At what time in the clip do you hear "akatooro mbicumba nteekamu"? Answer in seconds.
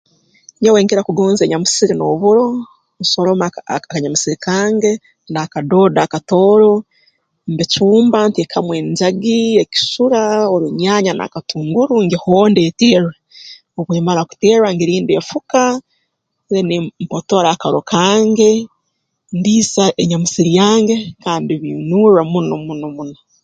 6.05-8.71